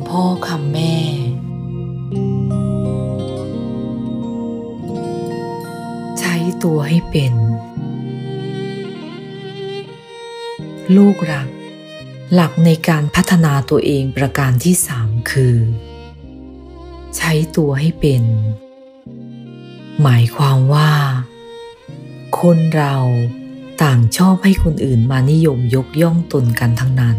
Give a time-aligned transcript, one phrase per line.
[0.00, 0.96] ำพ่อคำแม่
[6.18, 7.34] ใช้ตัวให้เป็น
[10.96, 11.48] ลูกรัก
[12.34, 15.56] หลักในการพัฒนาตัวเองประการที่สามคือ
[17.16, 18.22] ใช้ตัวให้เป็น
[20.02, 20.92] หมายความว่า
[22.40, 22.96] คนเรา
[23.82, 27.18] ต่างชอบให้คนอื่นมานิยมยกย่องตนกันทั้งนั้น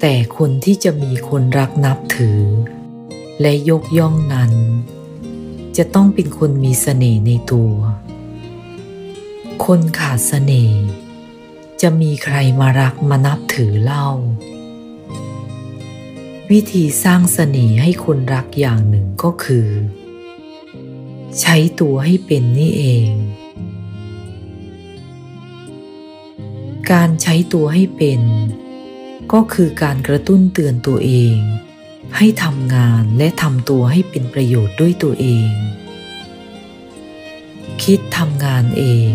[0.00, 2.42] แต่คนที่จะมีคนรักนับถือ
[3.40, 4.52] และยกย่องนั้น
[5.76, 7.72] จะต้องเป็นคนมีเสน่ห์ในตัว
[9.64, 10.82] คนขาดเสน่ห์
[11.82, 14.08] จะมีใครมารักมานับถือเล่า
[16.50, 19.68] วิธีสร้างเสน่ห์ให้คนรักอย่างหนึ่งก็คือ
[21.40, 23.10] ใช้ตัวให้เป็นนี่เอง
[26.90, 28.20] การใช้ตัวให้เป็น
[29.32, 31.36] ก็คือการกระตุ้นเตือนตัวเอง
[32.16, 35.50] ให้ทำงานและทำตัวให้เป็นประโยชน์ด้วยตัวเอง
[37.82, 39.12] คิดทำงานเอง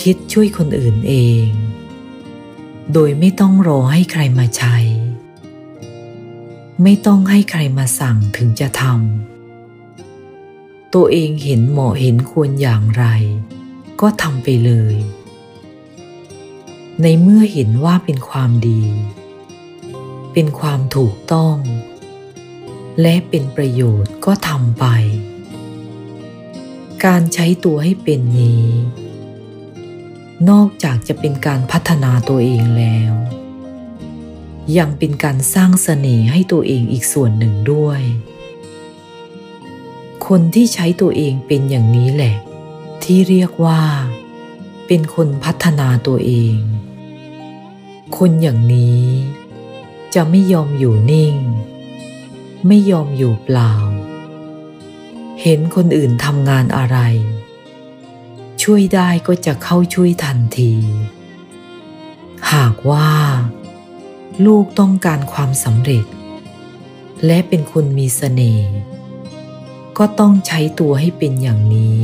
[0.00, 1.46] คิดช่วยคนอื่นเอง
[2.92, 4.76] โดยไม่ต้องรอให้ใครมาใช้
[6.82, 13.04] ไม่ต้องให้ใครมาสั่งถึงจะทำตัวเองเห็นเหมาะเห็นควรอย่างไร
[14.00, 14.94] ก็ทำไปเลย
[17.02, 18.82] ในเมื่อเห็นว่าเป็นความดี
[20.32, 21.56] เป็นความถูกต้อง
[23.00, 24.84] และเป็นประโยชน์ก็ทำไป
[27.04, 28.66] การใช้ตัวให้เป็นนี้
[30.50, 33.12] นอกจากจะเป็นการพัฒนาตัวเองแล้ว
[34.78, 38.00] ยังเป็นการสร้างเสน่ห์ให้ตัวเองอีกส่วนหนึ่งด้วย
[40.26, 42.36] คนที่ใช้ตัวเองเป็นอย่างนี้แหละ
[43.04, 43.80] ที่เรียกว่า
[44.86, 46.56] เป็นคนพัฒนาตัวเอง
[48.18, 49.06] คนอย่างนี้
[50.14, 51.36] จะไม่ยอมอยู่นิ่ง
[52.66, 53.72] ไม่ยอมอยู่เปล่า
[55.42, 56.98] เห็นคนอื่นทำงานอะไร
[58.62, 60.74] ช่วยได้ก็จะเข้าช่วยทันที
[62.52, 63.10] หากว่า
[64.46, 66.06] ลูกต้องการความสำเร็จ
[67.26, 68.72] และเป็นคนมีเสน่ห์
[69.98, 72.00] ก็ต้องใช้ตัวให้เป็นอย่างนี้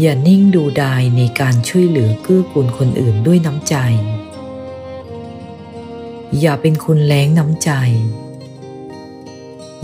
[0.00, 3.76] อย่านิ่งดูดายในการช่วยเหลือเกื้อกูลคนอื่นด้วยน้ำใจ
[6.40, 7.70] อย่าเป็นคนแรงน้ำใจ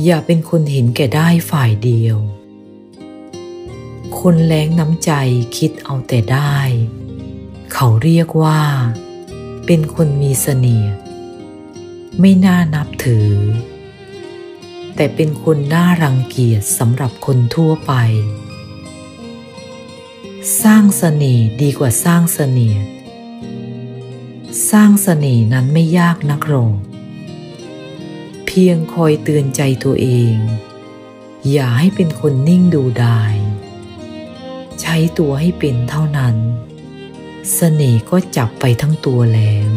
[0.05, 2.17] อย่าเป็นคนเห็นแก่ได้ฝ่ายเดียว
[4.21, 5.13] คนแรงน้ำใจ
[5.57, 6.57] คิดเอาแต่ได้
[7.73, 8.61] เขาเรียกว่า
[9.67, 10.93] เป็นคนมีเสน่ห์
[12.21, 13.31] ไม่น่านับถือ
[14.97, 17.93] แต่เป็นคนน่ารังเกียจสำหรับคนทั่วไป
[20.63, 22.83] สร้างเสน่ห์ดีกว่าสร้างเสน่ห์
[24.71, 26.75] สร้างเสน่ห์นั้นไม่ยากนักหรอก
[28.47, 30.37] เพียงคอยเตือนใจตัวเอง
[31.51, 33.35] อย่าให้เป็นคนนิ่งดูดาย
[34.81, 36.37] ใช้ตัวให้เป็นเท่านั้น
[37.55, 39.71] เสน่ห์ก็จับไปทั้งตัวแล้ว